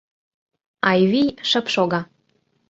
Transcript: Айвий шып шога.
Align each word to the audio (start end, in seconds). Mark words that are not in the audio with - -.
Айвий 0.89 1.29
шып 1.49 1.65
шога. 1.73 2.01